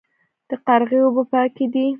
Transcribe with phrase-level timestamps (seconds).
[0.49, 1.85] د قرغې اوبه پاکې دي